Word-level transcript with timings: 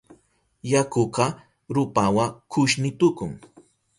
Yakuka 0.71 1.25
rupawa 1.75 2.25
kushni 2.51 2.89
tukun. 2.99 3.31